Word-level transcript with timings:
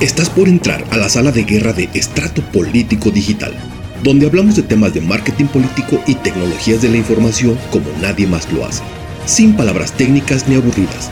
Estás 0.00 0.28
por 0.28 0.48
entrar 0.48 0.84
a 0.90 0.96
la 0.96 1.08
sala 1.08 1.30
de 1.30 1.44
guerra 1.44 1.72
de 1.72 1.88
Estrato 1.94 2.42
Político 2.50 3.12
Digital, 3.12 3.54
donde 4.02 4.26
hablamos 4.26 4.56
de 4.56 4.62
temas 4.62 4.92
de 4.92 5.00
marketing 5.00 5.46
político 5.46 6.02
y 6.06 6.16
tecnologías 6.16 6.82
de 6.82 6.88
la 6.88 6.96
información 6.96 7.56
como 7.70 7.86
nadie 8.02 8.26
más 8.26 8.52
lo 8.52 8.66
hace, 8.66 8.82
sin 9.24 9.54
palabras 9.54 9.92
técnicas 9.92 10.48
ni 10.48 10.56
aburridas. 10.56 11.10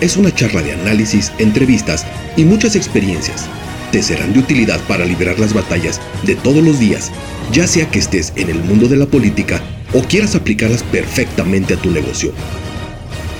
Es 0.00 0.16
una 0.16 0.34
charla 0.34 0.62
de 0.62 0.72
análisis, 0.72 1.32
entrevistas 1.38 2.04
y 2.36 2.44
muchas 2.44 2.74
experiencias. 2.74 3.46
Te 3.92 4.02
serán 4.02 4.32
de 4.32 4.40
utilidad 4.40 4.80
para 4.88 5.06
liberar 5.06 5.38
las 5.38 5.54
batallas 5.54 6.00
de 6.24 6.34
todos 6.34 6.62
los 6.62 6.80
días, 6.80 7.12
ya 7.52 7.68
sea 7.68 7.88
que 7.88 8.00
estés 8.00 8.32
en 8.34 8.50
el 8.50 8.58
mundo 8.58 8.88
de 8.88 8.96
la 8.96 9.06
política 9.06 9.62
o 9.94 10.02
quieras 10.02 10.34
aplicarlas 10.34 10.82
perfectamente 10.82 11.74
a 11.74 11.76
tu 11.76 11.90
negocio. 11.92 12.32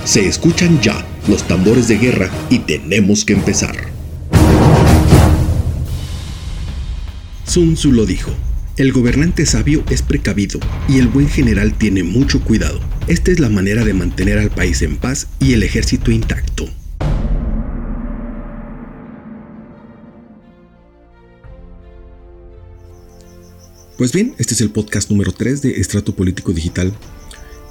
Se 0.05 0.25
escuchan 0.25 0.79
ya 0.81 1.05
los 1.27 1.43
tambores 1.43 1.89
de 1.89 1.97
guerra 1.97 2.29
y 2.49 2.59
tenemos 2.59 3.25
que 3.25 3.33
empezar. 3.33 3.94
Sun 7.55 7.75
Tzu 7.75 7.93
lo 7.93 8.05
dijo. 8.05 8.31
El 8.75 8.91
gobernante 8.91 9.45
sabio 9.45 9.81
es 9.89 10.01
precavido 10.01 10.59
y 10.89 10.99
el 10.99 11.07
buen 11.07 11.29
general 11.29 11.73
tiene 11.77 12.03
mucho 12.03 12.43
cuidado. 12.43 12.81
Esta 13.07 13.31
es 13.31 13.39
la 13.39 13.47
manera 13.47 13.85
de 13.85 13.93
mantener 13.93 14.39
al 14.39 14.49
país 14.49 14.81
en 14.81 14.97
paz 14.97 15.27
y 15.39 15.53
el 15.53 15.63
ejército 15.63 16.11
intacto. 16.11 16.65
Pues 23.97 24.11
bien, 24.11 24.35
este 24.37 24.53
es 24.53 24.59
el 24.59 24.71
podcast 24.71 25.09
número 25.09 25.31
3 25.31 25.61
de 25.61 25.79
Estrato 25.79 26.13
Político 26.13 26.51
Digital 26.51 26.91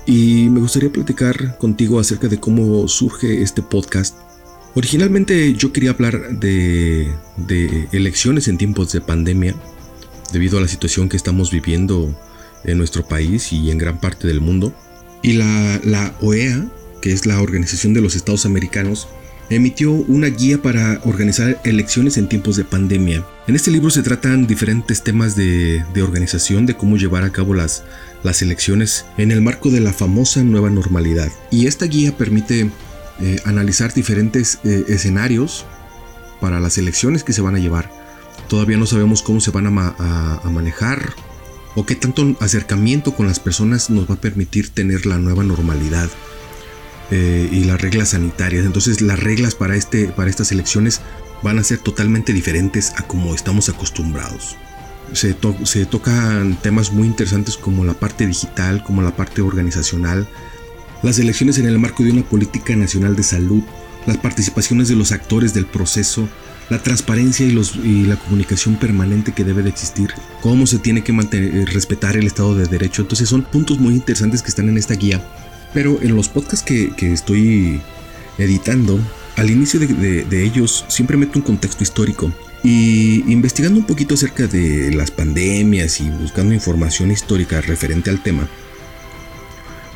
y 0.07 0.49
me 0.49 0.61
gustaría 0.61 0.91
platicar 0.91 1.59
contigo 1.59 2.01
acerca 2.01 2.29
de 2.29 2.41
cómo 2.41 2.89
surge 2.89 3.43
este 3.43 3.61
podcast. 3.61 4.17
Originalmente 4.77 5.53
yo 5.53 5.75
quería 5.75 5.91
hablar 5.91 6.41
de, 6.41 7.13
de 7.37 7.87
elecciones 7.93 8.49
en 8.49 8.57
tiempos 8.57 8.91
de 8.91 9.03
pandemia 9.03 9.55
debido 10.35 10.59
a 10.59 10.61
la 10.61 10.69
situación 10.69 11.09
que 11.09 11.17
estamos 11.17 11.51
viviendo 11.51 12.15
en 12.65 12.77
nuestro 12.77 13.07
país 13.07 13.53
y 13.53 13.71
en 13.71 13.79
gran 13.79 13.99
parte 13.99 14.27
del 14.27 14.43
mundo. 14.43 14.75
Y 15.23 15.33
la, 15.33 16.15
OEA, 16.21 16.67
que 17.01 17.13
es 17.13 17.25
la 17.25 17.41
Organización 17.41 17.95
de 17.95 18.03
los 18.03 18.15
Estados 18.15 18.45
Americanos, 18.45 19.09
emitió 19.49 19.93
una 19.93 20.27
guía 20.29 20.61
para 20.61 21.01
organizar 21.05 21.61
elecciones 21.65 22.19
en 22.19 22.29
tiempos 22.29 22.57
de 22.57 22.65
pandemia. 22.65 23.25
En 23.47 23.55
este 23.55 23.71
libro 23.71 23.91
se 23.91 24.03
tratan 24.03 24.47
diferentes 24.47 25.03
temas 25.03 25.37
de, 25.37 25.83
organización, 26.03 26.67
de 26.67 26.77
cómo 26.77 26.97
llevar 26.97 27.25
a 27.25 27.33
cabo 27.33 27.55
las, 27.55 27.85
las 28.23 28.43
elecciones 28.43 29.07
en 29.17 29.31
el 29.31 29.41
marco 29.41 29.71
de 29.71 29.81
la 29.81 29.93
famosa 29.93 30.43
nueva 30.43 30.69
normalidad. 30.69 31.31
Y 31.51 31.67
esta 31.67 31.87
guía 31.87 32.17
permite 32.17 32.71
eh, 33.21 33.37
analizar 33.45 33.95
diferentes 33.95 34.59
eh, 34.65 34.85
escenarios 34.89 35.65
para 36.41 36.61
las 36.61 36.77
elecciones 36.77 37.23
que 37.23 37.33
se 37.33 37.41
van 37.41 37.55
a 37.55 37.59
llevar 37.59 38.04
Todavía 38.49 38.77
no 38.77 38.87
sabemos 38.87 39.23
cómo 39.23 39.41
se 39.41 39.51
van 39.51 39.67
a, 39.67 40.41
manejar 40.51 41.15
o 41.75 41.85
qué 41.85 41.97
tanto 41.97 42.37
acercamiento 42.41 43.15
con 43.15 43.27
las 43.27 43.41
personas 43.41 43.91
nos 43.91 44.09
va 44.09 44.15
a 44.15 44.21
permitir 44.21 44.71
tener 44.71 45.07
la 45.07 45.19
nueva 45.19 45.43
normalidad 45.43 46.09
eh, 47.11 47.49
y 47.51 47.65
las 47.65 47.81
reglas 47.81 48.11
sanitarias. 48.11 48.65
Entonces 48.65 49.01
las 49.01 49.19
reglas 49.19 49.55
para, 49.55 49.77
este, 49.77 50.09
para 50.09 50.31
estas 50.31 50.53
elecciones 50.53 51.01
van 51.43 51.59
a 51.59 51.65
ser 51.65 51.79
totalmente 51.79 52.33
diferentes 52.33 52.93
a 52.97 53.03
como 53.03 53.35
estamos 53.35 53.69
acostumbrados. 53.69 54.57
Se, 55.13 55.37
se 55.65 55.87
tocan 55.87 56.57
temas 56.61 56.93
muy 56.93 57.07
interesantes 57.07 57.57
como 57.57 57.85
la 57.85 57.95
parte 57.95 58.27
digital, 58.27 58.83
como 58.83 59.03
la 59.03 59.15
parte 59.15 59.43
organizacional, 59.43 60.29
las 61.03 61.19
elecciones 61.19 61.59
en 61.59 61.67
el 61.67 61.79
marco 61.79 62.03
de 62.03 62.13
una 62.13 62.23
política 62.23 62.75
nacional 62.75 63.15
de 63.15 63.23
salud, 63.23 63.63
las 64.07 64.17
participaciones 64.17 64.89
de 64.89 64.97
los 64.97 65.13
actores 65.13 65.53
del 65.53 65.67
proceso, 65.67 66.29
la 66.71 66.83
transparencia 66.83 67.47
y, 67.47 68.05
la 68.05 68.17
comunicación 68.17 68.77
permanente 68.77 69.33
que 69.33 69.45
debe 69.45 69.63
de 69.63 69.69
existir, 69.69 70.11
cómo 70.41 70.67
se 70.67 70.79
tiene 70.79 71.05
que 71.05 71.13
mantener, 71.13 71.55
eh, 71.55 71.65
respetar 71.67 72.17
el 72.17 72.27
Estado 72.27 72.55
de 72.55 72.67
Derecho. 72.67 73.03
Entonces 73.03 73.29
son 73.29 73.43
puntos 73.43 73.79
muy 73.79 73.95
interesantes 73.95 74.43
que 74.43 74.49
están 74.49 74.69
en 74.69 74.79
esta 74.79 74.95
guía. 74.95 75.23
Pero 75.75 76.01
en 76.01 76.15
los 76.15 76.29
podcasts 76.29 76.65
que, 76.65 76.95
estoy 77.13 77.81
editando, 78.39 78.99
al 79.37 79.51
inicio 79.51 79.81
de, 79.81 80.25
de, 80.25 80.45
ellos 80.45 80.85
siempre 80.89 81.17
meto 81.17 81.39
un 81.39 81.45
contexto 81.45 81.83
histórico. 81.83 82.33
Y 82.63 83.31
investigando 83.31 83.79
un 83.79 83.87
poquito 83.87 84.15
acerca 84.15 84.47
de 84.47 84.91
las 84.93 85.11
pandemias 85.11 86.01
y 86.01 86.09
buscando 86.09 86.55
información 86.55 87.11
histórica 87.11 87.61
referente 87.61 88.09
al 88.09 88.23
tema, 88.23 88.49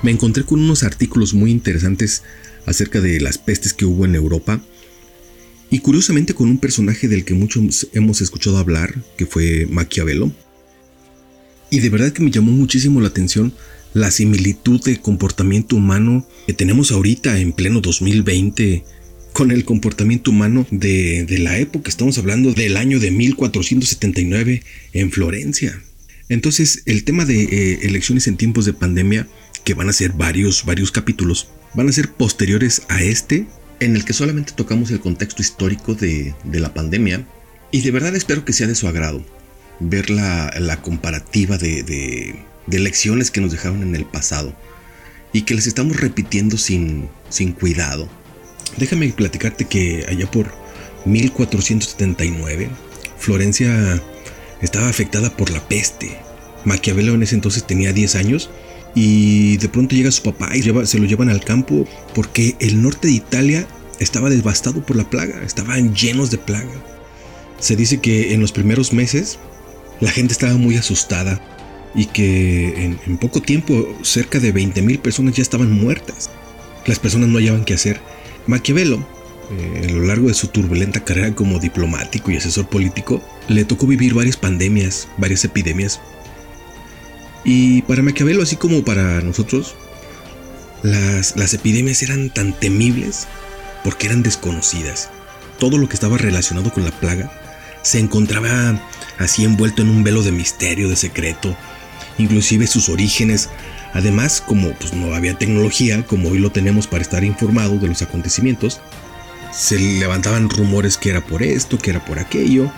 me 0.02 0.10
encontré 0.10 0.44
con 0.44 0.60
unos 0.60 0.82
artículos 0.82 1.32
muy 1.32 1.50
interesantes 1.50 2.24
acerca 2.66 3.00
de 3.00 3.20
las 3.20 3.38
pestes 3.38 3.72
que 3.72 3.86
hubo 3.86 4.04
en 4.04 4.14
Europa 4.14 4.60
y 5.70 5.80
curiosamente 5.80 6.34
con 6.34 6.48
un 6.48 6.58
personaje 6.58 7.08
del 7.08 7.24
que 7.24 7.34
muchos 7.34 7.88
hemos 7.92 8.20
escuchado 8.20 8.58
hablar, 8.58 8.94
que 9.16 9.26
fue 9.26 9.66
Maquiavelo. 9.70 10.32
Y 11.70 11.80
de 11.80 11.90
verdad 11.90 12.12
que 12.12 12.22
me 12.22 12.30
llamó 12.30 12.52
muchísimo 12.52 13.00
la 13.00 13.08
atención 13.08 13.52
la 13.94 14.10
similitud 14.10 14.82
de 14.82 15.00
comportamiento 15.00 15.76
humano 15.76 16.26
que 16.46 16.52
tenemos 16.52 16.92
ahorita 16.92 17.38
en 17.38 17.52
pleno 17.52 17.80
2020 17.80 18.84
con 19.32 19.50
el 19.50 19.64
comportamiento 19.64 20.30
humano 20.30 20.66
de, 20.70 21.26
la 21.38 21.58
época. 21.58 21.88
Estamos 21.88 22.18
hablando 22.18 22.52
del 22.52 22.76
año 22.76 22.98
de 22.98 23.10
1479 23.10 24.62
en 24.92 25.12
Florencia. 25.12 25.82
Entonces 26.28 26.82
el 26.86 27.04
tema 27.04 27.24
de 27.24 27.44
eh, 27.44 27.78
elecciones 27.82 28.26
en 28.26 28.36
tiempos 28.36 28.64
de 28.64 28.72
pandemia, 28.72 29.28
que 29.64 29.74
van 29.74 29.88
a 29.88 29.92
ser 29.92 30.12
varios, 30.12 30.64
varios 30.64 30.90
capítulos, 30.90 31.48
van 31.74 31.88
a 31.88 31.92
ser 31.92 32.10
posteriores 32.10 32.82
a 32.88 33.02
este 33.02 33.46
en 33.80 33.96
el 33.96 34.04
que 34.04 34.12
solamente 34.12 34.52
tocamos 34.52 34.90
el 34.90 35.00
contexto 35.00 35.42
histórico 35.42 35.94
de, 35.94 36.34
la 36.52 36.74
pandemia 36.74 37.24
y 37.70 37.82
de 37.82 37.90
verdad 37.90 38.16
espero 38.16 38.44
que 38.44 38.52
sea 38.52 38.66
de 38.66 38.74
su 38.74 38.88
agrado 38.88 39.22
ver 39.80 40.10
la, 40.10 40.78
comparativa 40.82 41.58
de, 41.58 41.82
de, 42.66 42.78
lecciones 42.78 43.30
que 43.30 43.40
nos 43.40 43.52
dejaron 43.52 43.82
en 43.82 43.94
el 43.94 44.04
pasado 44.04 44.52
y 45.32 45.42
que 45.42 45.54
les 45.54 45.66
estamos 45.66 45.96
repitiendo 45.96 46.56
sin, 46.56 47.08
sin 47.28 47.52
cuidado. 47.52 48.08
Déjame 48.76 49.08
platicarte 49.10 49.66
que 49.66 50.04
allá 50.08 50.30
por 50.30 50.52
1479 51.04 52.70
Florencia 53.18 54.02
estaba 54.62 54.88
afectada 54.88 55.36
por 55.36 55.50
la 55.50 55.66
peste. 55.68 56.18
Maquiavelo 56.64 57.14
en 57.14 57.22
ese 57.22 57.34
entonces 57.34 57.66
tenía 57.66 57.92
10 57.92 58.16
años 58.16 58.50
y 58.94 59.56
de 59.58 59.68
pronto 59.68 59.94
llega 59.94 60.10
su 60.10 60.22
papá 60.22 60.56
y 60.56 60.62
se 60.62 60.98
lo 60.98 61.04
llevan 61.04 61.28
al 61.28 61.44
campo 61.44 61.86
porque 62.14 62.56
el 62.60 62.82
norte 62.82 63.08
de 63.08 63.14
Italia 63.14 63.66
estaba 64.00 64.30
devastado 64.30 64.84
por 64.84 64.96
la 64.96 65.08
plaga, 65.08 65.42
estaban 65.42 65.94
llenos 65.94 66.30
de 66.30 66.38
plaga. 66.38 66.72
Se 67.58 67.76
dice 67.76 68.00
que 68.00 68.34
en 68.34 68.40
los 68.40 68.52
primeros 68.52 68.92
meses 68.92 69.38
la 70.00 70.10
gente 70.10 70.32
estaba 70.32 70.54
muy 70.54 70.76
asustada 70.76 71.40
y 71.94 72.06
que 72.06 72.96
en, 73.06 73.18
poco 73.18 73.40
tiempo 73.40 73.86
cerca 74.02 74.38
de 74.38 74.54
20.000 74.54 75.00
personas 75.00 75.34
ya 75.34 75.42
estaban 75.42 75.72
muertas. 75.72 76.30
Las 76.86 76.98
personas 76.98 77.28
no 77.28 77.38
hallaban 77.38 77.64
qué 77.64 77.74
hacer. 77.74 78.00
Maquiavelo, 78.46 79.04
eh, 79.50 79.86
a 79.88 79.92
lo 79.92 80.04
largo 80.04 80.28
de 80.28 80.34
su 80.34 80.48
turbulenta 80.48 81.04
carrera 81.04 81.34
como 81.34 81.58
diplomático 81.58 82.30
y 82.30 82.36
asesor 82.36 82.68
político, 82.68 83.22
le 83.48 83.64
tocó 83.64 83.86
vivir 83.86 84.14
varias 84.14 84.36
pandemias, 84.36 85.08
varias 85.18 85.44
epidemias 85.44 86.00
y 87.44 87.82
para 87.82 88.02
Maquiavelo, 88.02 88.42
así 88.42 88.56
como 88.56 88.84
para 88.84 89.20
nosotros, 89.20 89.74
las, 90.82 91.36
las 91.36 91.54
epidemias 91.54 92.02
eran 92.02 92.30
tan 92.30 92.52
temibles 92.52 93.26
porque 93.84 94.06
eran 94.06 94.22
desconocidas. 94.22 95.10
Todo 95.58 95.78
lo 95.78 95.88
que 95.88 95.94
estaba 95.94 96.18
relacionado 96.18 96.72
con 96.72 96.84
la 96.84 96.90
plaga 96.90 97.32
se 97.82 97.98
encontraba 97.98 98.80
así 99.18 99.44
envuelto 99.44 99.82
en 99.82 99.88
un 99.88 100.04
velo 100.04 100.22
de 100.22 100.32
misterio, 100.32 100.88
de 100.88 100.96
secreto, 100.96 101.56
inclusive 102.18 102.66
sus 102.66 102.88
orígenes. 102.88 103.48
Además, 103.94 104.42
como 104.44 104.72
pues, 104.72 104.92
no 104.92 105.14
había 105.14 105.38
tecnología, 105.38 106.04
como 106.04 106.30
hoy 106.30 106.38
lo 106.38 106.50
tenemos 106.52 106.86
para 106.86 107.02
estar 107.02 107.24
informado 107.24 107.78
de 107.78 107.88
los 107.88 108.02
acontecimientos, 108.02 108.80
se 109.52 109.78
levantaban 109.78 110.50
rumores 110.50 110.96
que 110.96 111.10
era 111.10 111.24
por 111.24 111.42
esto, 111.42 111.78
que 111.78 111.90
era 111.90 112.04
por 112.04 112.18
aquello, 112.18 112.70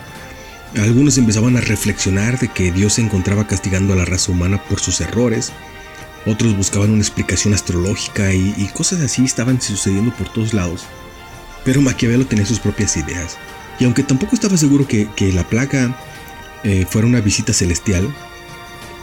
algunos 0.79 1.17
empezaban 1.17 1.57
a 1.57 1.61
reflexionar 1.61 2.39
de 2.39 2.47
que 2.47 2.71
Dios 2.71 2.93
se 2.93 3.01
encontraba 3.01 3.45
castigando 3.45 3.93
a 3.93 3.97
la 3.97 4.05
raza 4.05 4.31
humana 4.31 4.63
por 4.63 4.79
sus 4.79 5.01
errores. 5.01 5.51
Otros 6.25 6.55
buscaban 6.55 6.91
una 6.91 7.01
explicación 7.01 7.53
astrológica 7.53 8.33
y, 8.33 8.69
cosas 8.73 9.01
así 9.01 9.25
estaban 9.25 9.61
sucediendo 9.61 10.13
por 10.15 10.31
todos 10.31 10.53
lados. 10.53 10.85
Pero 11.65 11.81
Maquiavelo 11.81 12.25
tenía 12.25 12.45
sus 12.45 12.59
propias 12.59 12.95
ideas. 12.95 13.37
Y 13.79 13.85
aunque 13.85 14.03
tampoco 14.03 14.35
estaba 14.35 14.55
seguro 14.57 14.87
que, 14.87 15.07
la 15.33 15.47
plaga 15.47 15.97
eh, 16.63 16.85
fuera 16.87 17.07
una 17.07 17.21
visita 17.21 17.53
celestial, 17.53 18.07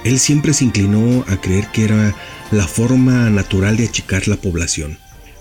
él 0.05 0.19
siempre 0.19 0.55
se 0.55 0.65
inclinó 0.65 1.25
a 1.29 1.37
creer 1.41 1.67
que 1.73 1.85
era 1.85 2.15
la 2.51 2.67
forma 2.67 3.29
natural 3.31 3.77
de 3.77 3.85
achicar 3.85 4.27
la 4.27 4.37
población. 4.37 4.99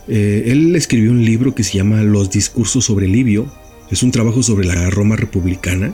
Eh, 0.08 0.46
él 0.48 0.76
escribió 0.76 1.12
un 1.12 1.24
libro 1.24 1.56
que 1.56 1.64
se 1.64 1.78
llama 1.78 2.02
Los 2.02 2.32
discursos 2.32 2.86
sobre 2.86 3.08
Livio. 3.08 3.52
Es 3.92 4.04
un 4.04 4.12
trabajo 4.12 4.44
sobre 4.44 4.66
la 4.66 4.90
Roma 4.90 5.16
republicana 5.16 5.94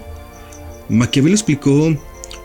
Maquiavelo 0.93 1.35
explicó 1.35 1.95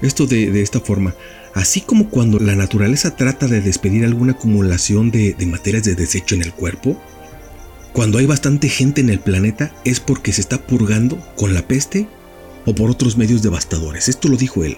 esto 0.02 0.26
de, 0.26 0.62
esta 0.62 0.80
forma. 0.80 1.14
Así 1.54 1.80
como 1.80 2.08
cuando 2.10 2.38
la 2.38 2.54
naturaleza 2.54 3.16
trata 3.16 3.46
de 3.46 3.60
despedir 3.60 4.04
alguna 4.04 4.32
acumulación 4.32 5.10
de, 5.10 5.34
materias 5.46 5.84
de 5.84 5.94
desecho 5.94 6.34
en 6.34 6.42
el 6.42 6.52
cuerpo, 6.52 7.00
cuando 7.92 8.18
hay 8.18 8.26
bastante 8.26 8.68
gente 8.68 9.00
en 9.00 9.10
el 9.10 9.18
planeta 9.18 9.72
es 9.84 9.98
porque 10.00 10.32
se 10.32 10.40
está 10.40 10.66
purgando 10.66 11.18
con 11.36 11.54
la 11.54 11.66
peste 11.66 12.06
o 12.64 12.74
por 12.74 12.90
otros 12.90 13.16
medios 13.16 13.42
devastadores. 13.42 14.08
Esto 14.08 14.28
lo 14.28 14.36
dijo 14.36 14.64
él. 14.64 14.76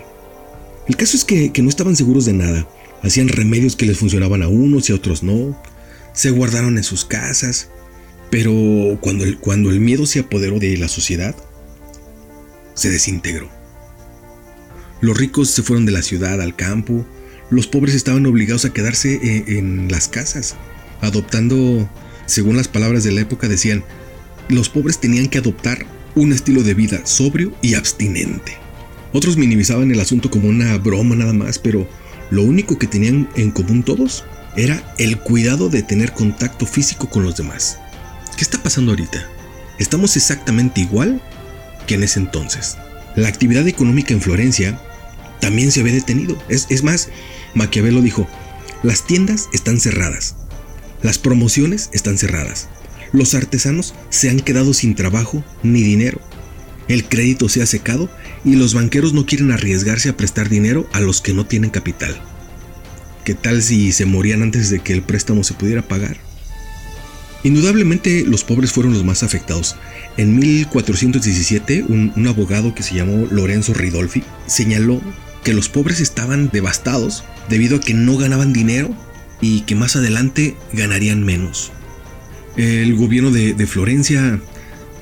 El 0.89 0.97
caso 0.97 1.17
es 1.17 1.25
que, 1.25 1.53
no 1.63 1.69
estaban 1.69 1.97
seguros 1.97 2.25
de 2.25 2.33
nada. 2.33 2.67
Hacían 3.03 3.29
remedios 3.29 3.77
que 3.77 3.87
les 3.87 3.99
funcionaban 3.99 4.43
a 4.43 4.49
unos 4.49 4.89
y 4.89 4.93
a 4.93 4.97
otros 4.97 5.23
no. 5.23 5.61
Se 6.13 6.31
guardaron 6.31 6.79
en 6.79 6.85
sus 6.85 7.05
casas. 7.05 7.69
Pero 8.31 8.99
cuando 9.01 9.25
el, 9.25 9.39
cuando 9.39 9.71
el 9.71 9.81
miedo 9.81 10.07
se 10.07 10.21
apoderó 10.21 10.61
de 10.61 10.77
la 10.77 10.89
sociedad, 10.89 11.35
se 12.75 12.91
desintegró. 12.91 13.60
Los 15.01 15.17
ricos 15.17 15.51
se 15.51 15.63
fueron 15.63 15.87
de 15.87 15.93
la 15.93 16.03
ciudad 16.03 16.41
al 16.41 16.57
campo. 16.57 17.07
Los 17.51 17.67
pobres 17.67 17.95
estaban 17.95 18.27
obligados 18.27 18.65
a 18.65 18.73
quedarse 18.73 19.19
en, 19.23 19.57
en 19.57 19.91
las 19.91 20.09
casas, 20.09 20.57
adoptando 21.01 21.89
según 22.27 22.57
las 22.57 22.69
palabras 22.69 23.03
de 23.03 23.13
la 23.13 23.23
época 23.23 23.49
decían, 23.49 23.83
los 24.49 24.69
pobres 24.69 25.01
tenían 25.01 25.29
que 25.29 25.39
adoptar 25.39 25.85
un 26.15 26.33
estilo 26.33 26.63
de 26.63 26.75
vida 26.75 27.05
sobrio 27.05 27.53
y 27.61 27.75
abstinente. 27.75 28.57
Otros 29.13 29.37
minimizaban 29.37 29.91
el 29.91 30.01
asunto 30.01 30.31
como 30.31 30.49
una 30.49 30.77
broma 30.79 31.17
nada 31.17 31.33
más, 31.33 31.59
pero 31.59 31.89
lo 32.31 32.45
único 32.45 32.79
que 32.79 32.87
tenían 32.87 33.29
en 33.35 33.51
común 33.51 33.83
todos 33.83 34.25
era 34.57 34.95
el 34.99 35.19
cuidado 35.19 35.69
de 35.69 35.83
tener 35.83 36.13
contacto 36.13 36.67
físico 36.67 37.09
con 37.09 37.25
los 37.25 37.37
demás. 37.37 37.79
¿Qué 38.37 38.43
está 38.43 38.63
pasando 38.63 38.93
ahorita? 38.93 39.29
Estamos 39.79 40.17
exactamente 40.17 40.81
igual 40.81 41.21
que 41.87 41.95
en 41.95 42.05
ese 42.05 42.21
entonces. 42.21 42.77
La 43.17 43.29
actividad 43.29 43.67
económica 43.67 44.15
en 44.15 44.21
Florencia 44.21 44.81
también 45.41 45.73
se 45.73 45.81
había 45.81 45.95
detenido. 45.95 46.39
Es, 46.49 46.83
más, 46.83 47.09
Maquiavelo 47.55 48.03
dijo, 48.03 48.29
las 48.83 49.07
tiendas 49.07 49.49
están 49.53 49.81
cerradas, 49.81 50.37
las 51.03 51.19
promociones 51.19 51.91
están 51.93 52.19
cerradas. 52.19 52.69
Los 53.13 53.35
artesanos 53.35 53.95
se 54.09 54.31
han 54.31 54.39
quedado 54.39 54.73
sin 54.73 54.95
trabajo 54.95 55.43
ni 55.63 55.83
dinero. 55.83 56.21
El 56.87 57.09
crédito 57.09 57.49
se 57.49 57.63
ha 57.63 57.67
secado 57.67 58.09
y 58.45 58.55
los 58.55 58.75
banqueros 58.75 59.13
no 59.13 59.27
quieren 59.27 59.51
arriesgarse 59.51 60.09
a 60.09 60.17
prestar 60.17 60.49
dinero 60.49 60.89
a 60.93 61.01
los 61.01 61.21
que 61.21 61.33
no 61.33 61.47
tienen 61.47 61.71
capital. 61.71 62.21
¿Qué 63.25 63.35
tal 63.35 63.63
si 63.63 63.93
se 63.93 64.07
morían 64.07 64.43
antes 64.43 64.71
de 64.71 64.81
que 64.81 64.93
el 64.93 65.03
préstamo 65.03 65.45
se 65.45 65.55
pudiera 65.55 65.83
pagar? 65.83 66.19
Indudablemente 67.43 68.25
los 68.27 68.45
pobres 68.45 68.73
fueron 68.73 68.93
los 68.93 69.05
más 69.05 69.23
afectados. 69.23 69.77
En 70.17 70.39
1417, 70.39 71.85
un, 71.89 72.13
un, 72.15 72.27
abogado 72.27 72.75
que 72.75 72.83
se 72.83 72.95
llamó 72.95 73.27
Lorenzo 73.31 73.73
Ridolfi 73.73 74.23
señaló 74.47 75.01
que 75.45 75.55
los 75.55 75.69
pobres 75.69 76.01
estaban 76.01 76.51
devastados 76.51 77.25
debido 77.49 77.77
a 77.77 77.81
que 77.81 77.95
no 77.95 78.17
ganaban 78.17 78.53
dinero 78.53 78.95
y 79.41 79.63
que 79.63 79.75
más 79.75 79.97
adelante 79.97 80.57
ganarían 80.73 81.25
menos. 81.25 81.73
El 82.57 82.95
gobierno 82.97 83.31
de, 83.31 83.67
Florencia 83.67 84.41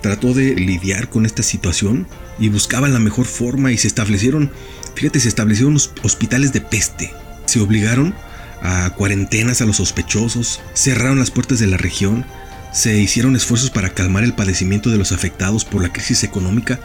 trató 0.03 0.35
de 0.35 0.55
lidiar 0.55 1.09
con 1.09 1.27
esta 1.27 1.43
situación 1.43 2.07
y 2.39 2.49
buscaban 2.51 2.93
la 2.93 3.01
mejor 3.01 3.27
forma 3.27 3.73
y 3.73 3.79
se 3.79 3.89
establecieron, 3.89 4.51
fíjate, 4.95 5.19
se 5.21 5.29
establecieron 5.29 5.77
hospitales 6.03 6.53
de 6.53 6.61
peste. 6.61 7.13
Se 7.47 7.61
obligaron 7.61 8.15
a 8.63 8.91
cuarentenas 8.91 9.61
a 9.61 9.67
los 9.67 9.77
sospechosos, 9.77 10.61
cerraron 10.75 11.19
las 11.19 11.31
puertas 11.31 11.59
de 11.59 11.67
la 11.67 11.79
región, 11.79 12.27
se 12.73 12.99
hicieron 12.99 13.35
esfuerzos 13.35 13.71
para 13.71 13.91
calmar 13.91 14.25
el 14.25 14.35
padecimiento 14.35 14.91
de 14.91 14.99
los 14.99 15.13
afectados 15.13 15.65
por 15.65 15.83
la 15.83 15.93
crisis 15.93 16.23
económica. 16.23 16.79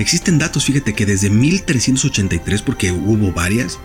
Existen 0.00 0.38
datos, 0.38 0.64
fíjate, 0.64 0.94
que 0.94 1.04
desde 1.04 1.28
1383, 1.28 2.62
porque 2.62 2.90
hubo 2.90 3.32
varias, 3.32 3.78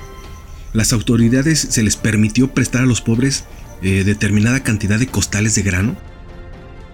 las 0.72 0.94
autoridades 0.94 1.60
se 1.60 1.84
les 1.84 1.98
permitió 1.98 2.54
prestar 2.54 2.84
a 2.84 2.86
los 2.86 3.02
pobres 3.02 3.44
eh, 3.82 4.06
determinada 4.06 4.64
cantidad 4.64 4.98
de 4.98 5.08
costales 5.08 5.56
de 5.56 5.64
grano 5.64 5.98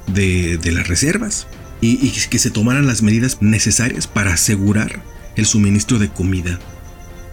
de, 0.08 0.60
las 0.74 0.88
reservas 0.88 1.46
y, 1.82 2.10
que 2.10 2.40
se 2.40 2.50
tomaran 2.50 2.88
las 2.88 3.04
medidas 3.04 3.44
necesarias 3.44 4.08
para 4.08 4.34
asegurar 4.34 5.04
el 5.36 5.46
suministro 5.46 6.00
de 6.00 6.10
comida. 6.10 6.60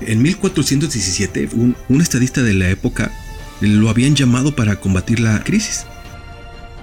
En 0.02 0.20
1417, 0.20 1.48
un, 1.54 1.74
un 1.88 2.02
estadista 2.02 2.42
de 2.42 2.52
la 2.52 2.68
época 2.68 3.10
lo 3.62 3.88
habían 3.88 4.14
llamado 4.14 4.54
para 4.54 4.78
combatir 4.78 5.20
la 5.20 5.42
crisis. 5.42 5.86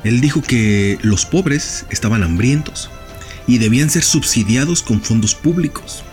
Él 0.04 0.19
dijo 0.19 0.42
que 0.42 0.98
los 1.04 1.28
pobres 1.28 1.86
estaban 1.92 2.24
hambrientos 2.24 2.90
y 3.47 3.57
debían 3.57 3.89
ser 3.89 4.03
subsidiados 4.03 4.81
con 4.81 5.01
fondos 5.01 5.36
públicos. 5.36 6.03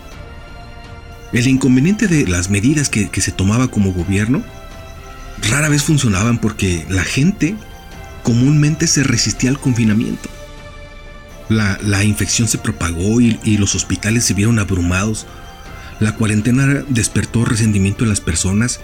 El 1.31 1.47
inconveniente 1.47 2.07
de 2.07 2.27
las 2.27 2.51
medidas 2.51 2.89
que, 2.89 3.09
se 3.19 3.31
tomaba 3.31 3.67
como 3.69 3.91
gobierno 3.91 4.43
rara 5.49 5.67
vez 5.67 5.83
funcionaban 5.83 6.37
porque 6.37 6.85
la 6.89 7.03
gente 7.03 7.55
comúnmente 8.21 8.85
se 8.85 9.03
resistía 9.03 9.49
al 9.49 9.59
confinamiento. 9.59 10.29
La, 11.49 12.03
infección 12.03 12.47
se 12.47 12.59
propagó 12.59 13.19
y, 13.19 13.57
los 13.57 13.75
hospitales 13.75 14.23
se 14.25 14.35
vieron 14.35 14.59
abrumados. 14.59 15.25
La 15.99 16.15
cuarentena 16.15 16.83
despertó 16.87 17.45
resentimiento 17.45 18.03
en 18.03 18.09
las 18.09 18.21
personas 18.21 18.79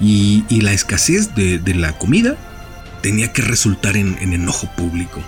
y, 0.00 0.44
la 0.60 0.72
escasez 0.72 1.34
de, 1.34 1.60
la 1.74 1.98
comida 1.98 2.36
tenía 3.02 3.32
que 3.32 3.42
resultar 3.42 3.96
en, 3.98 4.16
en 4.20 4.32
enojo 4.32 4.70
público. 4.74 5.22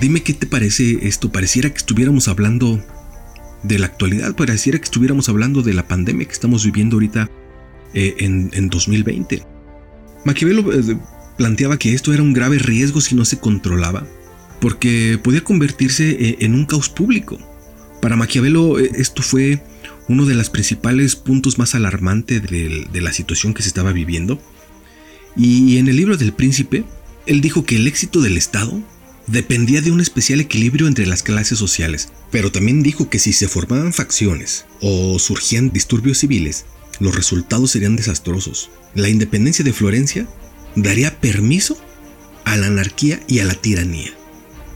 Dime 0.00 0.22
qué 0.22 0.32
te 0.32 0.46
parece 0.46 1.08
esto. 1.08 1.32
Pareciera 1.32 1.70
que 1.70 1.78
estuviéramos 1.78 2.28
hablando 2.28 2.82
de 3.64 3.78
la 3.78 3.86
actualidad. 3.86 4.34
Pareciera 4.36 4.78
que 4.78 4.84
estuviéramos 4.84 5.28
hablando 5.28 5.62
de 5.62 5.74
la 5.74 5.88
pandemia 5.88 6.26
que 6.26 6.32
estamos 6.32 6.64
viviendo 6.64 6.96
ahorita 6.96 7.28
eh, 7.94 8.14
en, 8.18 8.68
2020. 8.68 9.42
Maquiavelo 10.24 10.72
eh, 10.72 10.98
planteaba 11.36 11.78
que 11.78 11.94
esto 11.94 12.12
era 12.12 12.22
un 12.22 12.32
grave 12.32 12.58
riesgo 12.58 13.00
si 13.00 13.16
no 13.16 13.24
se 13.24 13.38
controlaba, 13.38 14.06
porque 14.60 15.18
podía 15.22 15.42
convertirse 15.42 16.10
eh, 16.10 16.36
en 16.40 16.54
un 16.54 16.64
caos 16.64 16.88
público. 16.88 17.38
Para 18.00 18.14
Maquiavelo 18.14 18.78
esto 18.78 19.22
fue 19.22 19.60
uno 20.08 20.26
de 20.26 20.34
los 20.34 20.48
principales 20.48 21.16
puntos 21.16 21.58
más 21.58 21.74
alarmantes 21.74 22.42
de, 22.42 22.86
de 22.90 23.00
la 23.00 23.12
situación 23.12 23.52
que 23.52 23.62
se 23.62 23.68
estaba 23.68 23.92
viviendo. 23.92 24.40
Y 25.36 25.78
en 25.78 25.88
el 25.88 25.96
libro 25.96 26.16
del 26.16 26.32
príncipe, 26.32 26.84
él 27.26 27.40
dijo 27.40 27.64
que 27.64 27.76
el 27.76 27.88
éxito 27.88 28.20
del 28.20 28.36
Estado 28.36 28.80
dependía 29.28 29.80
de 29.80 29.90
un 29.90 30.00
especial 30.00 30.40
equilibrio 30.40 30.86
entre 30.86 31.06
las 31.06 31.22
clases 31.22 31.58
sociales, 31.58 32.08
pero 32.30 32.50
también 32.50 32.82
dijo 32.82 33.08
que 33.08 33.18
si 33.18 33.32
se 33.32 33.48
formaban 33.48 33.92
facciones 33.92 34.64
o 34.80 35.18
surgían 35.18 35.70
disturbios 35.70 36.18
civiles, 36.18 36.64
los 36.98 37.14
resultados 37.14 37.70
serían 37.70 37.96
desastrosos. 37.96 38.70
La 38.94 39.08
independencia 39.08 39.64
de 39.64 39.72
Florencia 39.72 40.26
daría 40.74 41.20
permiso 41.20 41.78
a 42.44 42.56
la 42.56 42.66
anarquía 42.66 43.20
y 43.28 43.40
a 43.40 43.44
la 43.44 43.54
tiranía. 43.54 44.12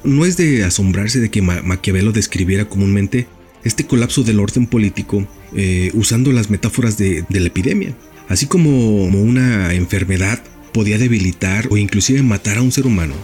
No 0.04 0.26
es 0.26 0.36
de 0.36 0.64
asombrarse 0.64 1.20
de 1.20 1.30
que 1.30 1.42
Maquiavelo 1.42 2.12
describiera 2.12 2.68
comúnmente 2.68 3.26
este 3.64 3.86
colapso 3.86 4.22
del 4.22 4.40
orden 4.40 4.66
político 4.66 5.26
eh, 5.54 5.90
usando 5.94 6.32
las 6.32 6.50
metáforas 6.50 6.98
de, 6.98 7.24
de 7.28 7.40
la 7.40 7.46
epidemia, 7.46 7.96
así 8.28 8.46
como 8.46 9.04
una 9.04 9.72
enfermedad 9.72 10.42
podía 10.72 10.98
debilitar 10.98 11.68
o 11.70 11.76
inclusive 11.76 12.22
matar 12.22 12.58
a 12.58 12.62
un 12.62 12.72
ser 12.72 12.86
humano 12.86 13.14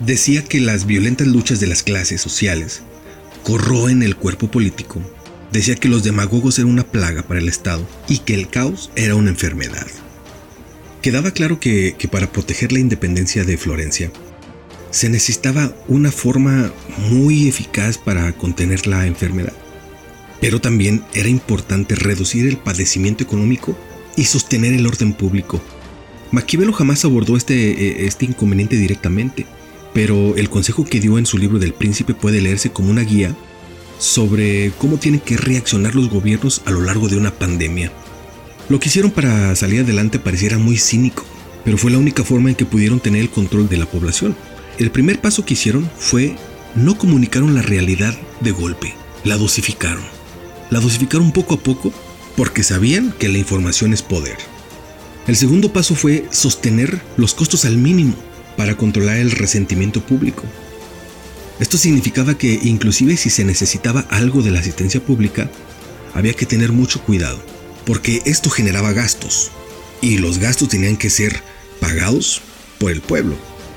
decía 0.00 0.44
que 0.44 0.60
las 0.60 0.86
violentas 0.86 1.26
luchas 1.26 1.60
de 1.60 1.66
las 1.66 1.82
clases 1.82 2.20
sociales 2.20 2.82
corroen 3.42 4.02
el 4.02 4.16
cuerpo 4.16 4.50
político. 4.50 5.00
Decía 5.52 5.76
que 5.76 5.88
los 5.88 6.02
demagogos 6.02 6.58
eran 6.58 6.70
una 6.70 6.84
plaga 6.84 7.22
para 7.22 7.40
el 7.40 7.48
Estado 7.48 7.86
y 8.08 8.18
que 8.18 8.34
el 8.34 8.48
caos 8.48 8.90
era 8.96 9.14
una 9.14 9.30
enfermedad. 9.30 9.86
Quedaba 11.02 11.30
claro 11.30 11.60
que, 11.60 11.94
que 11.96 12.08
para 12.08 12.32
proteger 12.32 12.72
la 12.72 12.80
independencia 12.80 13.44
de 13.44 13.56
Florencia, 13.56 14.10
se 14.90 15.08
necesitaba 15.08 15.74
una 15.88 16.10
forma 16.10 16.72
muy 17.10 17.48
eficaz 17.48 17.98
para 17.98 18.32
contener 18.32 18.86
la 18.86 19.06
enfermedad. 19.06 19.52
Pero 20.40 20.60
también 20.60 21.04
era 21.14 21.28
importante 21.28 21.94
reducir 21.94 22.46
el 22.46 22.56
padecimiento 22.56 23.22
económico 23.22 23.78
y 24.16 24.24
sostener 24.24 24.72
el 24.72 24.86
orden 24.86 25.12
público. 25.12 25.60
Maquiavelo 26.32 26.72
jamás 26.72 27.04
abordó 27.04 27.36
este, 27.36 27.70
eh, 27.70 28.06
este 28.06 28.24
inconveniente 28.24 28.76
directamente, 28.76 29.46
pero 29.96 30.36
el 30.36 30.50
consejo 30.50 30.84
que 30.84 31.00
dio 31.00 31.16
en 31.16 31.24
su 31.24 31.38
libro 31.38 31.58
del 31.58 31.72
príncipe 31.72 32.12
puede 32.12 32.42
leerse 32.42 32.68
como 32.68 32.90
una 32.90 33.00
guía 33.00 33.34
sobre 33.98 34.70
cómo 34.76 34.98
tienen 34.98 35.20
que 35.20 35.38
reaccionar 35.38 35.94
los 35.94 36.10
gobiernos 36.10 36.60
a 36.66 36.70
lo 36.70 36.82
largo 36.82 37.08
de 37.08 37.16
una 37.16 37.30
pandemia. 37.30 37.90
Lo 38.68 38.78
que 38.78 38.90
hicieron 38.90 39.10
para 39.10 39.56
salir 39.56 39.80
adelante 39.80 40.18
pareciera 40.18 40.58
muy 40.58 40.76
cínico, 40.76 41.24
pero 41.64 41.78
fue 41.78 41.90
la 41.90 41.96
única 41.96 42.24
forma 42.24 42.50
en 42.50 42.56
que 42.56 42.66
pudieron 42.66 43.00
tener 43.00 43.22
el 43.22 43.30
control 43.30 43.70
de 43.70 43.78
la 43.78 43.86
población. 43.86 44.36
El 44.76 44.90
primer 44.90 45.22
paso 45.22 45.46
que 45.46 45.54
hicieron 45.54 45.90
fue 45.96 46.36
no 46.74 46.98
comunicaron 46.98 47.54
la 47.54 47.62
realidad 47.62 48.14
de 48.40 48.50
golpe, 48.50 48.92
la 49.24 49.38
dosificaron. 49.38 50.04
La 50.68 50.80
dosificaron 50.80 51.32
poco 51.32 51.54
a 51.54 51.60
poco 51.60 51.90
porque 52.36 52.64
sabían 52.64 53.14
que 53.18 53.30
la 53.30 53.38
información 53.38 53.94
es 53.94 54.02
poder. 54.02 54.36
El 55.26 55.36
segundo 55.36 55.72
paso 55.72 55.94
fue 55.94 56.26
sostener 56.32 57.00
los 57.16 57.32
costos 57.32 57.64
al 57.64 57.78
mínimo 57.78 58.14
para 58.56 58.76
controlar 58.76 59.16
el 59.16 59.30
resentimiento 59.30 60.00
público. 60.00 60.44
Esto 61.58 61.78
significaba 61.78 62.36
que 62.36 62.58
inclusive 62.62 63.16
si 63.16 63.30
se 63.30 63.44
necesitaba 63.44 64.00
algo 64.10 64.42
de 64.42 64.50
la 64.50 64.60
asistencia 64.60 65.00
pública, 65.00 65.50
había 66.14 66.34
que 66.34 66.46
tener 66.46 66.72
mucho 66.72 67.02
cuidado, 67.02 67.42
porque 67.84 68.22
esto 68.24 68.50
generaba 68.50 68.92
gastos, 68.92 69.50
y 70.02 70.18
los 70.18 70.38
gastos 70.38 70.68
tenían 70.68 70.96
que 70.96 71.10
ser 71.10 71.42
pagados 71.80 72.42
por 72.78 72.90
el 72.90 73.00
pueblo. 73.00 73.36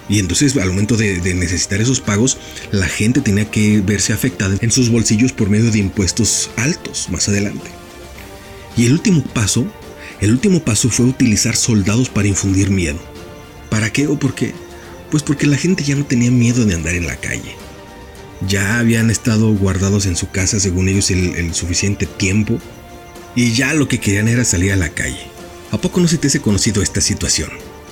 Y 0.09 0.19
entonces 0.19 0.57
al 0.57 0.69
momento 0.69 0.97
de, 0.97 1.21
necesitar 1.35 1.79
esos 1.79 2.01
pagos, 2.01 2.37
la 2.71 2.87
gente 2.87 3.21
tenía 3.21 3.49
que 3.49 3.79
verse 3.81 4.11
afectada 4.11 4.57
en 4.61 4.71
sus 4.71 4.89
bolsillos 4.89 5.31
por 5.31 5.49
medio 5.49 5.71
de 5.71 5.79
impuestos 5.79 6.49
altos 6.57 7.07
más 7.09 7.29
adelante. 7.29 7.69
Y 8.75 8.87
el 8.87 8.93
último 8.93 9.23
paso, 9.23 9.67
el 10.19 10.31
último 10.31 10.63
paso 10.63 10.89
fue 10.89 11.05
utilizar 11.05 11.55
soldados 11.55 12.09
para 12.09 12.27
infundir 12.27 12.71
miedo. 12.71 12.99
¿Para 13.69 13.93
qué 13.93 14.07
o 14.07 14.17
por 14.17 14.33
qué? 14.33 14.53
Pues 15.11 15.23
porque 15.23 15.47
la 15.47 15.57
gente 15.57 15.83
ya 15.83 15.95
no 15.95 16.05
tenía 16.05 16.31
miedo 16.31 16.65
de 16.65 16.75
andar 16.75 16.95
en 16.95 17.07
la 17.07 17.15
calle. 17.15 17.55
Ya 18.47 18.79
habían 18.79 19.09
estado 19.09 19.53
guardados 19.53 20.05
en 20.05 20.15
su 20.15 20.29
casa, 20.29 20.59
según 20.59 20.87
ellos, 20.87 21.11
el, 21.11 21.53
suficiente 21.53 22.05
tiempo. 22.05 22.59
Y 23.35 23.53
ya 23.53 23.73
lo 23.73 23.87
que 23.87 23.99
querían 23.99 24.27
era 24.27 24.45
salir 24.45 24.71
a 24.71 24.77
la 24.77 24.89
calle. 24.89 25.27
¿A 25.71 25.77
poco 25.79 25.99
no 25.99 26.07
se 26.07 26.17
te 26.17 26.27
hace 26.27 26.41
conocido 26.41 26.81
esta 26.81 27.01
situación? 27.01 27.49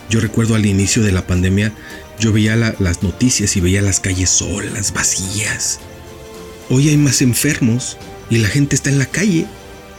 Yo 0.09 0.19
recuerdo 0.19 0.55
al 0.55 0.65
inicio 0.65 1.03
de 1.03 1.11
la 1.11 1.27
pandemia, 1.27 1.73
yo 2.19 2.31
veía 2.31 2.55
las 2.55 3.03
noticias 3.03 3.55
y 3.57 3.61
veía 3.61 3.81
las 3.81 3.99
calles 3.99 4.29
solas, 4.29 4.93
vacías. 4.93 5.79
Hoy 6.69 6.89
hay 6.89 6.97
más 6.97 7.21
enfermos 7.21 7.97
y 8.29 8.37
la 8.37 8.47
gente 8.47 8.75
está 8.75 8.89
en 8.89 8.99
la 8.99 9.05
calle. 9.05 9.45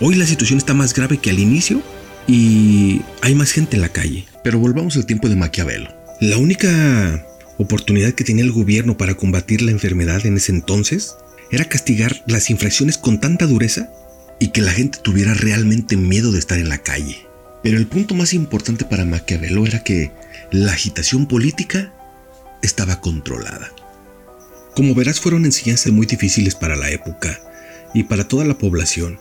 Hoy 0.00 0.14
la 0.14 0.26
situación 0.26 0.58
está 0.58 0.74
más 0.74 0.94
grave 0.94 1.18
que 1.18 1.30
al 1.30 1.38
inicio 1.38 1.82
y 2.26 3.02
hay 3.20 3.34
más 3.34 3.52
gente 3.52 3.76
en 3.76 3.82
la 3.82 3.90
calle. 3.90 4.26
Pero 4.42 4.58
volvamos 4.58 4.96
al 4.96 5.06
tiempo 5.06 5.28
de 5.28 5.36
Maquiavelo. 5.36 5.97
La 6.20 6.36
única 6.36 7.24
oportunidad 7.58 8.12
que 8.12 8.24
tenía 8.24 8.42
el 8.42 8.50
gobierno 8.50 8.96
para 8.96 9.14
combatir 9.14 9.62
la 9.62 9.70
enfermedad 9.70 10.26
en 10.26 10.36
ese 10.36 10.50
entonces 10.50 11.14
era 11.52 11.66
castigar 11.66 12.24
las 12.26 12.50
infracciones 12.50 12.98
con 12.98 13.20
tanta 13.20 13.46
dureza 13.46 13.92
y 14.40 14.48
que 14.48 14.60
la 14.60 14.72
gente 14.72 14.98
tuviera 15.00 15.32
realmente 15.34 15.96
miedo 15.96 16.32
de 16.32 16.40
estar 16.40 16.58
en 16.58 16.70
la 16.70 16.78
calle. 16.78 17.24
Pero 17.62 17.78
el 17.78 17.86
punto 17.86 18.16
más 18.16 18.34
importante 18.34 18.84
para 18.84 19.04
Maquiavelo 19.04 19.64
era 19.64 19.84
que 19.84 20.10
la 20.50 20.72
agitación 20.72 21.26
política 21.26 21.94
estaba 22.62 23.00
controlada. 23.00 23.70
Como 24.74 24.96
verás, 24.96 25.20
fueron 25.20 25.44
enseñanzas 25.44 25.92
muy 25.92 26.06
difíciles 26.06 26.56
para 26.56 26.74
la 26.74 26.90
época 26.90 27.40
y 27.94 28.02
para 28.02 28.26
toda 28.26 28.44
la 28.44 28.58
población. 28.58 29.20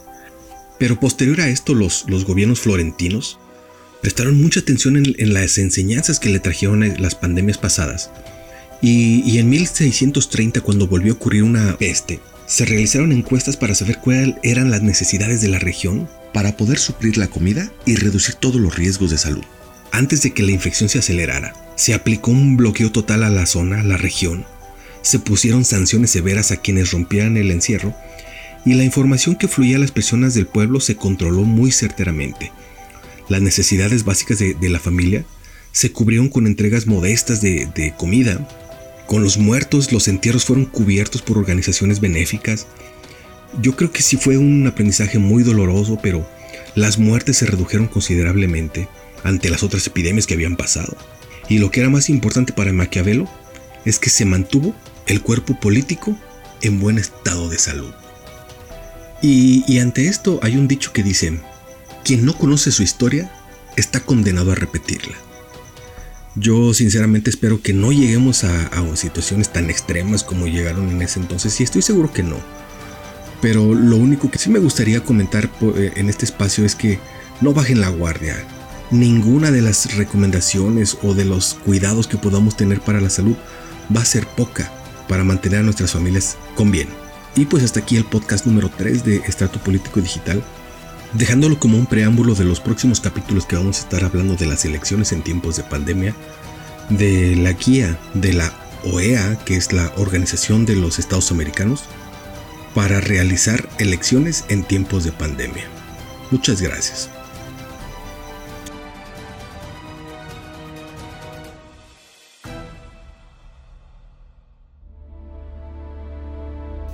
Pero 0.80 1.00
posterior 1.00 1.42
a 1.42 1.50
esto, 1.50 1.76
los, 1.76 2.06
los 2.08 2.26
gobiernos 2.26 2.60
florentinos 2.60 3.38
prestaron 4.02 4.42
mucha 4.42 4.60
atención 4.60 4.98
en, 4.98 5.34
las 5.34 5.58
enseñanzas 5.58 6.20
que 6.20 6.30
le 6.30 6.40
trajeron 6.40 6.84
las 7.00 7.16
pandemias 7.16 7.58
pasadas. 7.58 8.12
Y, 8.82 9.38
en 9.38 9.50
1630, 9.50 10.62
cuando 10.62 10.88
volvió 10.88 11.14
a 11.14 11.16
ocurrir 11.16 11.44
una 11.44 11.78
peste, 11.78 12.20
se 12.46 12.66
realizaron 12.66 13.12
encuestas 13.12 13.58
para 13.58 13.76
saber 13.76 13.98
cuáles 14.00 14.36
eran 14.44 14.72
las 14.72 14.82
necesidades 14.82 15.42
de 15.42 15.50
la 15.50 15.60
región 15.60 16.08
para 16.34 16.56
poder 16.56 16.78
suplir 16.78 17.18
la 17.18 17.28
comida 17.28 17.72
y 17.86 17.96
reducir 17.96 18.36
todos 18.36 18.62
los 18.62 18.76
riesgos 18.76 19.12
de 19.12 19.18
salud. 19.18 19.44
Antes 19.92 20.22
de 20.22 20.32
que 20.32 20.44
la 20.44 20.52
infección 20.52 20.90
se 20.90 21.00
acelerara, 21.00 21.54
se 21.76 21.94
aplicó 21.94 22.32
un 22.32 22.56
bloqueo 22.56 22.92
total 22.92 23.24
a 23.24 23.30
la 23.30 23.46
zona, 23.46 23.84
la 23.84 23.98
región, 23.98 24.46
se 25.02 25.20
pusieron 25.20 25.64
sanciones 25.64 26.12
severas 26.12 26.52
a 26.52 26.58
quienes 26.58 26.92
rompieran 26.92 27.38
el 27.38 27.52
encierro 27.52 27.96
y 28.66 28.74
la 28.74 28.84
información 28.84 29.38
que 29.38 29.48
fluía 29.48 29.78
a 29.78 29.80
las 29.80 29.92
personas 29.92 30.34
del 30.34 30.48
pueblo 30.48 30.82
se 30.82 30.98
controló 30.98 31.44
muy 31.44 31.72
certeramente 31.72 32.52
las 33.30 33.42
necesidades 33.42 34.04
básicas 34.04 34.40
de, 34.40 34.56
la 34.70 34.80
familia 34.80 35.26
se 35.72 35.92
cubrieron 35.92 36.30
con 36.30 36.48
entregas 36.48 36.88
modestas 36.88 37.42
de, 37.42 37.94
comida. 37.98 38.48
Con 39.06 39.24
los 39.24 39.38
muertos, 39.38 39.92
los 39.92 40.08
entierros 40.08 40.46
fueron 40.46 40.66
cubiertos 40.66 41.22
por 41.22 41.38
organizaciones 41.38 42.00
benéficas. 42.00 42.68
Yo 43.62 43.76
creo 43.76 43.92
que 43.92 44.02
sí 44.02 44.18
fue 44.18 44.38
un 44.38 44.68
aprendizaje 44.68 45.20
muy 45.20 45.44
doloroso, 45.44 45.98
pero 46.02 46.28
las 46.76 46.98
muertes 46.98 47.38
se 47.38 47.46
redujeron 47.46 47.88
considerablemente 47.88 48.88
ante 49.24 49.50
las 49.50 49.64
otras 49.64 49.88
epidemias 49.88 50.28
que 50.28 50.34
habían 50.34 50.58
pasado. 50.58 50.96
Y 51.50 51.60
lo 51.60 51.72
que 51.72 51.80
era 51.80 51.90
más 51.90 52.10
importante 52.10 52.54
para 52.54 52.74
Maquiavelo 52.74 53.30
es 53.86 54.00
que 54.00 54.10
se 54.10 54.26
mantuvo 54.26 54.76
el 55.06 55.22
cuerpo 55.22 55.58
político 55.60 56.18
en 56.62 56.80
buen 56.80 56.98
estado 56.98 57.50
de 57.50 57.58
salud. 57.58 57.94
Y, 59.22 59.64
y 59.68 59.80
ante 59.80 60.08
esto 60.08 60.40
hay 60.44 60.58
un 60.58 60.68
dicho 60.68 60.92
que 60.92 61.04
dice, 61.04 61.40
quien 62.08 62.26
no 62.26 62.38
conoce 62.38 62.72
su 62.72 62.84
historia 62.84 63.30
está 63.76 64.00
condenado 64.00 64.54
a 64.54 64.56
repetirla. 64.56 65.18
Yo 66.36 66.74
sinceramente 66.74 67.30
espero 67.30 67.62
que 67.62 67.74
no 67.74 67.92
lleguemos 67.92 68.46
a, 68.46 68.96
situaciones 68.96 69.52
tan 69.52 69.70
extremas 69.70 70.24
como 70.24 70.48
llegaron 70.48 70.90
en 70.90 71.02
ese 71.02 71.20
entonces 71.20 71.60
y 71.60 71.66
estoy 71.66 71.82
seguro 71.82 72.14
que 72.14 72.24
no. 72.24 72.38
Pero 73.42 73.74
lo 73.74 73.98
único 73.98 74.32
que 74.32 74.38
sí 74.38 74.50
me 74.50 74.60
gustaría 74.60 75.04
comentar 75.04 75.50
eh, 75.76 75.92
en 75.98 76.10
este 76.10 76.24
espacio 76.24 76.64
es 76.64 76.76
que 76.76 76.98
no 77.42 77.54
bajen 77.54 77.82
la 77.82 77.90
guardia. 77.90 78.38
Ninguna 78.90 79.52
de 79.52 79.62
las 79.62 79.98
recomendaciones 79.98 80.98
o 81.04 81.14
de 81.14 81.26
los 81.26 81.56
cuidados 81.56 82.08
que 82.08 82.18
podamos 82.18 82.56
tener 82.56 82.80
para 82.80 83.02
la 83.02 83.10
salud 83.10 83.36
va 83.94 84.02
a 84.02 84.06
ser 84.06 84.26
poca 84.28 84.72
para 85.10 85.26
mantener 85.26 85.60
a 85.60 85.64
nuestras 85.64 85.92
familias 85.92 86.38
con 86.56 86.72
bien. 86.72 86.88
Y 87.36 87.46
pues 87.46 87.64
hasta 87.64 87.82
aquí 87.82 87.98
el 87.98 88.06
podcast 88.06 88.46
número 88.46 88.72
3 88.78 89.04
de 89.04 89.18
Estrato 89.18 89.60
Político 89.60 90.00
Digital 90.00 90.42
dejándolo 91.14 91.60
como 91.60 91.78
un 91.78 91.86
preámbulo 91.86 92.36
de 92.36 92.46
los 92.46 92.60
próximos 92.60 93.00
capítulos 93.00 93.46
que 93.46 93.56
vamos 93.56 93.78
a 93.78 93.82
estar 93.82 94.04
hablando 94.04 94.36
de 94.36 94.46
las 94.46 94.66
elecciones 94.66 95.12
en 95.12 95.24
tiempos 95.24 95.58
de 95.58 95.64
pandemia, 95.64 96.16
de 96.90 97.36
la 97.36 97.54
guía 97.54 97.98
de 98.14 98.34
la 98.34 98.54
OEA, 98.84 99.38
que 99.46 99.56
es 99.56 99.74
la 99.74 99.92
Organización 99.98 100.66
de 100.66 100.76
los 100.76 101.00
Estados 101.00 101.32
Americanos, 101.32 101.86
para 102.74 103.00
realizar 103.00 103.68
elecciones 103.80 104.46
en 104.50 104.64
tiempos 104.64 105.04
de 105.04 105.12
pandemia. 105.12 105.66
Muchas 106.32 106.62
gracias. 106.62 107.10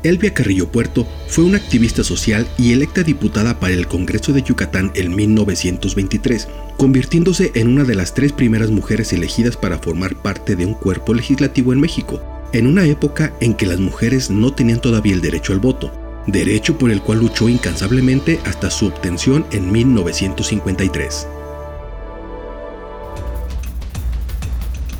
Elvia 0.04 0.34
Carrillo 0.34 0.70
Puerto 0.70 1.08
fue 1.28 1.46
una 1.46 1.58
activista 1.58 2.04
social 2.04 2.46
y 2.58 2.74
electa 2.74 3.04
diputada 3.04 3.60
para 3.60 3.74
el 3.74 3.88
Congreso 3.88 4.34
de 4.34 4.44
Yucatán 4.44 4.92
en 4.96 5.16
1923, 5.16 6.50
convirtiéndose 6.78 7.52
en 7.56 7.70
una 7.70 7.86
de 7.86 7.96
las 7.96 8.14
tres 8.14 8.34
primeras 8.34 8.70
mujeres 8.70 9.14
elegidas 9.14 9.56
para 9.56 9.80
formar 9.80 10.22
parte 10.22 10.58
de 10.58 10.66
un 10.66 10.74
cuerpo 10.74 11.14
legislativo 11.14 11.72
en 11.72 11.80
México, 11.80 12.22
en 12.52 12.68
una 12.68 12.86
época 12.86 13.34
en 13.40 13.54
que 13.54 13.66
las 13.66 13.80
mujeres 13.80 14.30
no 14.30 14.54
tenían 14.54 14.82
todavía 14.82 15.14
el 15.14 15.22
derecho 15.22 15.54
al 15.54 15.60
voto, 15.60 15.94
derecho 16.28 16.78
por 16.78 16.92
el 16.92 17.02
cual 17.02 17.20
luchó 17.20 17.48
incansablemente 17.48 18.42
hasta 18.44 18.70
su 18.70 18.88
obtención 18.88 19.46
en 19.52 19.72
1953. 19.72 21.28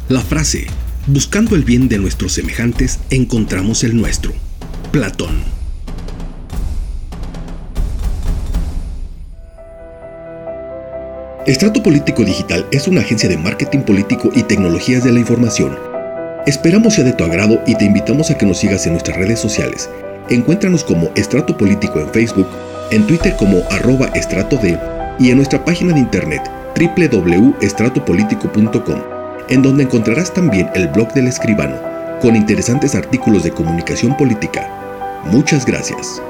La 0.08 0.22
frase, 0.22 0.68
buscando 1.08 1.58
el 1.58 1.64
bien 1.64 1.90
de 1.90 1.98
nuestros 1.98 2.32
semejantes, 2.32 3.00
encontramos 3.10 3.84
el 3.84 3.98
nuestro 3.98 4.34
Platón. 4.94 5.44
Estrato 11.48 11.82
Político 11.82 12.24
Digital 12.24 12.68
es 12.72 12.88
una 12.88 13.02
agencia 13.02 13.28
de 13.28 13.38
marketing 13.38 13.80
político 13.80 14.30
y 14.36 14.44
tecnologías 14.44 15.04
de 15.04 15.12
la 15.12 15.20
información. 15.20 15.76
Esperamos 16.46 16.94
sea 16.94 17.06
de 17.06 17.14
tu 17.14 17.24
agrado 17.24 17.60
y 17.66 17.74
te 17.74 17.86
invitamos 17.86 18.30
a 18.30 18.38
que 18.38 18.46
nos 18.46 18.60
sigas 18.60 18.86
en 18.86 18.94
nuestras 18.94 19.18
redes 19.18 19.40
sociales. 19.40 19.90
Encuéntranos 20.30 20.84
como 20.84 21.10
Estrato 21.16 21.58
Político 21.58 22.00
en 22.00 22.10
Facebook, 22.10 22.48
en 22.92 23.08
Twitter 23.08 23.36
como 23.36 23.64
arroba 23.72 24.12
estrato 24.14 24.60
y 25.18 25.32
en 25.32 25.38
nuestra 25.38 25.66
página 25.66 25.94
de 25.94 26.02
internet 26.02 26.44
www.estratopolítico.com, 26.80 29.02
en 29.50 29.62
donde 29.64 29.86
encontrarás 29.86 30.32
también 30.32 30.70
el 30.76 30.88
blog 30.90 31.12
del 31.14 31.30
escribano, 31.30 31.78
con 32.22 32.36
interesantes 32.36 32.94
artículos 32.94 33.44
de 33.44 33.50
comunicación 33.50 34.16
política 34.16 34.82
Muchas 35.26 35.66
gracias. 35.66 36.22